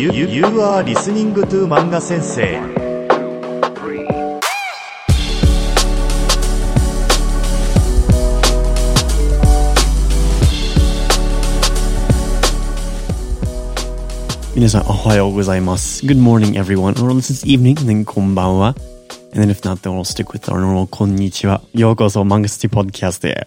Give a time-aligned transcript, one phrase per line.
[0.00, 2.56] You, you, you are listening to Manga Sensei.
[16.00, 16.98] good morning, everyone.
[16.98, 18.74] Or this is evening, then こんばんは。
[19.34, 20.88] And then if not, then we'll stick with our normal konnichiwa.
[20.88, 21.60] こんにちは。
[21.74, 23.46] ようこそ、漫画 City Podcast There.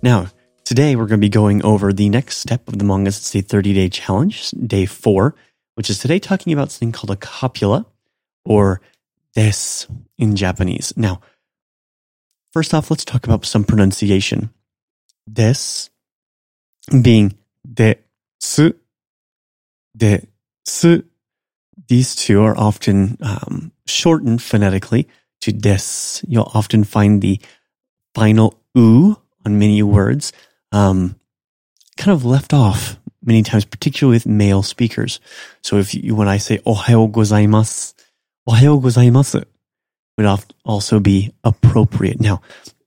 [0.00, 0.28] Now,
[0.64, 3.74] today we're going to be going over the next step of the Manga Sensei 30
[3.74, 5.34] Day Challenge, Day 4
[5.74, 7.86] which is today talking about something called a copula
[8.44, 8.80] or
[9.34, 9.86] des
[10.18, 10.92] in Japanese.
[10.96, 11.20] Now,
[12.52, 14.50] first off, let's talk about some pronunciation.
[15.30, 15.88] Des
[17.02, 18.74] being desu,
[19.96, 21.04] desu.
[21.88, 25.08] These two are often um, shortened phonetically
[25.40, 26.20] to des.
[26.26, 27.40] You'll often find the
[28.14, 30.32] final u on many words
[30.70, 31.16] um,
[31.96, 35.20] kind of left off many times, particularly with male speakers.
[35.62, 37.94] So if you, when I say ohayo gozaimasu,
[38.48, 39.44] ohayo gozaimasu
[40.18, 42.20] would also be appropriate.
[42.20, 42.42] Now,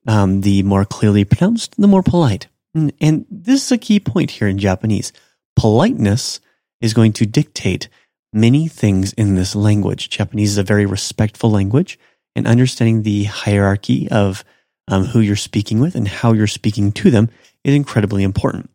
[0.07, 2.47] um, the more clearly pronounced, the more polite.
[2.73, 5.11] And, and this is a key point here in Japanese.
[5.55, 6.39] Politeness
[6.81, 7.87] is going to dictate
[8.33, 10.09] many things in this language.
[10.09, 11.97] Japanese is a very respectful language,
[12.35, 14.43] and understanding the hierarchy of
[14.87, 17.29] um, who you're speaking with and how you're speaking to them
[17.63, 18.69] is incredibly important.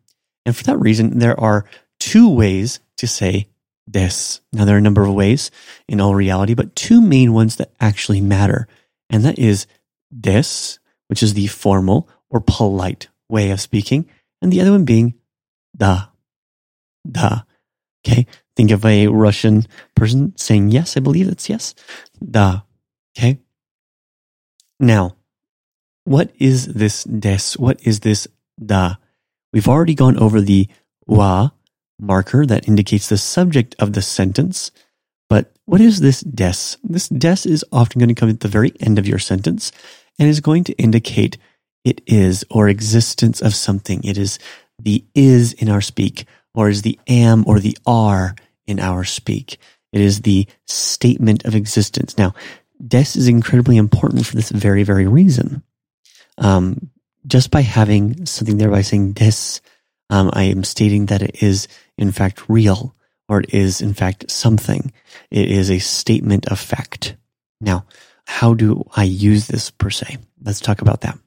[0.45, 1.65] And for that reason, there are
[1.99, 3.47] two ways to say
[3.89, 4.39] des.
[4.53, 5.51] Now, there are a number of ways
[5.87, 8.67] in all reality, but two main ones that actually matter.
[9.09, 9.67] And that is
[10.09, 14.09] this, which is the formal or polite way of speaking,
[14.41, 15.15] and the other one being
[15.75, 16.07] da.
[17.09, 17.41] Da.
[18.05, 18.25] Okay.
[18.55, 20.97] Think of a Russian person saying yes.
[20.97, 21.73] I believe it's yes.
[22.23, 22.61] Da.
[23.17, 23.39] Okay.
[24.79, 25.15] Now,
[26.03, 27.55] what is this des?
[27.57, 28.27] What is this
[28.63, 28.95] da?
[29.53, 30.67] We've already gone over the
[31.07, 31.49] wa
[31.99, 34.71] marker that indicates the subject of the sentence.
[35.29, 36.77] But what is this des?
[36.83, 39.71] This des is often going to come at the very end of your sentence
[40.19, 41.37] and is going to indicate
[41.83, 44.03] it is or existence of something.
[44.03, 44.39] It is
[44.79, 48.35] the is in our speak, or is the am or the are
[48.67, 49.57] in our speak.
[49.91, 52.17] It is the statement of existence.
[52.17, 52.33] Now,
[52.85, 55.63] des is incredibly important for this very, very reason.
[56.37, 56.90] Um,
[57.25, 59.61] just by having something there by saying this,
[60.09, 61.67] um, I am stating that it is
[61.97, 62.95] in fact real
[63.29, 64.91] or it is in fact something.
[65.29, 67.15] It is a statement of fact.
[67.59, 67.85] Now,
[68.25, 70.17] how do I use this per se?
[70.43, 71.17] Let's talk about that.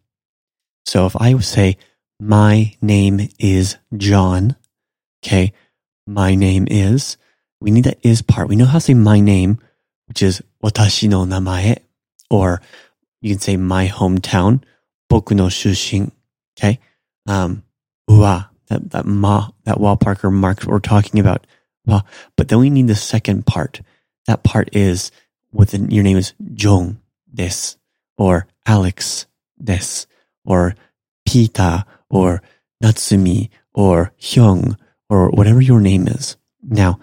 [0.86, 1.78] So if I say,
[2.20, 4.56] my name is John,
[5.24, 5.52] okay,
[6.06, 7.16] my name is,
[7.60, 8.48] we need that is part.
[8.48, 9.58] We know how to say my name,
[10.06, 11.78] which is watashi no namae,
[12.30, 12.60] or
[13.22, 14.62] you can say my hometown,
[16.58, 16.78] okay?
[17.26, 17.64] Um,
[18.08, 21.46] wa, that, that ma, that wa Parker mark we're talking about.
[21.86, 23.80] But then we need the second part.
[24.26, 25.10] That part is
[25.52, 27.00] within your name is Jong
[27.32, 27.76] des,
[28.16, 29.26] or Alex
[29.62, 30.06] des,
[30.44, 30.74] or
[31.26, 32.42] Pita, or
[32.82, 34.76] Natsumi, or Hyung,
[35.08, 36.36] or whatever your name is.
[36.62, 36.98] Now,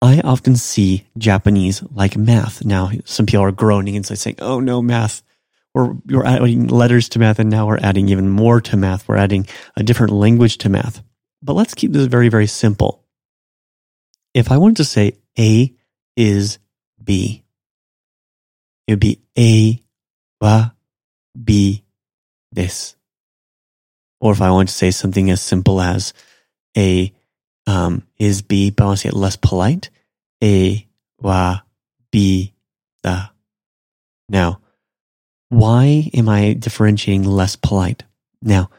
[0.00, 2.64] I often see Japanese like math.
[2.64, 5.22] Now, some people are groaning and saying, oh no, math.
[5.74, 9.08] We're, we're adding letters to math and now we're adding even more to math.
[9.08, 9.46] We're adding
[9.76, 11.02] a different language to math.
[11.42, 13.04] But let's keep des very, very simple.
[14.32, 15.74] If I wanted to say A
[16.16, 16.58] is
[17.02, 17.44] B,
[18.86, 19.80] it would be A
[20.40, 20.70] wa
[21.42, 21.84] B
[22.52, 22.96] this.
[24.20, 26.14] Or if I want to say something as simple as
[26.76, 27.12] A
[27.66, 29.90] um, is B, but I want to say it less polite,
[30.42, 30.86] A
[31.20, 31.60] wa
[32.10, 32.54] B
[33.02, 33.28] da.
[34.28, 34.60] Now,
[35.48, 38.04] why am I differentiating less polite?
[38.42, 38.70] Now,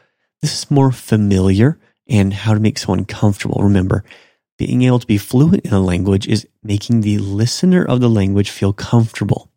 [0.42, 1.78] this is more familiar
[2.08, 3.62] and how to make someone comfortable.
[3.62, 4.04] Remember,
[4.58, 8.50] being able to be fluent in a language is making the listener of the language
[8.50, 9.50] feel comfortable.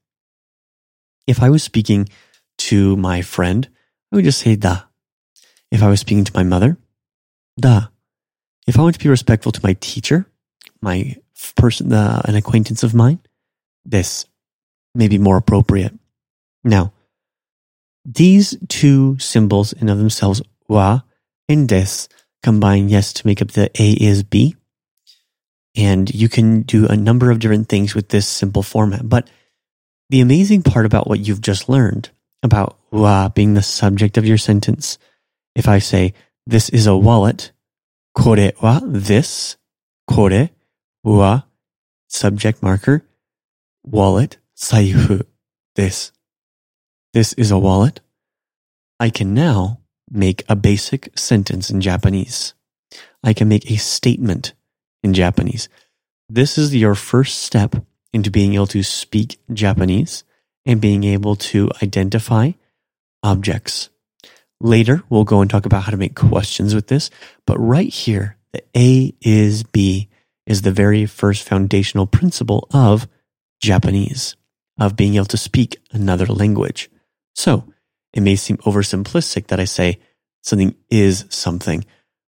[1.28, 2.10] If I was speaking
[2.60, 3.68] to my friend,
[4.12, 4.84] I would just say da.
[5.72, 6.78] If I was speaking to my mother,
[7.60, 7.88] da.
[8.68, 10.26] If I want to be respectful to my teacher,
[10.82, 11.16] my
[11.56, 13.20] person, uh, an acquaintance of mine,
[13.86, 14.26] this
[14.96, 15.94] may be more appropriate.
[16.64, 16.94] Now,
[18.14, 21.02] these two symbols in of themselves, wa
[21.48, 22.08] and des,
[22.42, 24.56] combine yes to make up the A is B.
[25.76, 29.08] And you can do a number of different things with this simple format.
[29.08, 29.30] But
[30.10, 32.10] the amazing part about what you've just learned
[32.42, 34.98] about wa being the subject of your sentence,
[35.56, 36.14] if I say,
[36.48, 37.52] des is a wallet,
[38.16, 39.56] kore wa des,
[40.10, 40.50] kore
[41.04, 41.42] wa
[42.08, 43.06] subject marker,
[43.84, 45.24] wallet, saifu,
[45.76, 46.12] this.
[47.12, 48.02] This is a wallet.
[49.00, 49.80] I can now
[50.12, 52.54] make a basic sentence in Japanese.
[53.24, 54.54] I can make a statement
[55.02, 55.70] in Japanese.
[56.32, 57.76] this is your first step
[58.14, 60.24] into being able to speak Japanese
[60.66, 62.52] and being able to identify
[63.24, 63.90] objects.
[64.62, 67.10] Later, we'll go and talk about how to make questions with this.
[67.48, 70.10] But right here, the A is B
[70.46, 73.08] is the very first foundational principle of
[73.60, 74.36] Japanese,
[74.80, 76.90] of being able to speak another language.
[77.40, 77.64] So
[78.12, 80.00] it may seem oversimplistic that I say
[80.42, 81.86] something is something.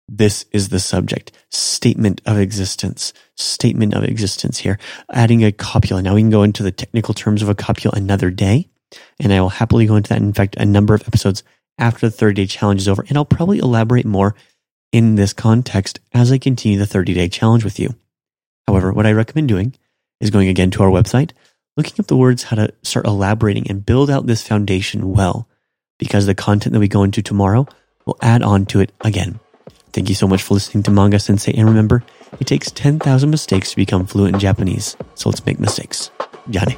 [0.07, 1.33] This is the subject.
[1.49, 3.11] Statement of existence.
[3.35, 4.79] Statement of existence here.
[5.11, 6.01] Adding a copula.
[6.01, 8.69] Now we can go into the technical terms of a copula another day.
[9.19, 10.21] And I will happily go into that.
[10.21, 11.43] In fact, a number of episodes
[11.77, 13.03] after the 30 day challenge is over.
[13.09, 14.33] And I'll probably elaborate more
[14.93, 17.95] in this context as I continue the 30 day challenge with you.
[18.65, 19.75] However, what I recommend doing
[20.21, 21.31] is going again to our website,
[21.77, 25.47] looking up the words, how to start elaborating and build out this foundation well,
[25.99, 27.67] because the content that we go into tomorrow
[28.05, 29.39] will add on to it again.
[29.93, 31.53] Thank you so much for listening to Manga Sensei.
[31.53, 32.03] And remember,
[32.39, 34.95] it takes 10,000 mistakes to become fluent in Japanese.
[35.15, 36.11] So let's make mistakes.
[36.49, 36.77] Ja ne.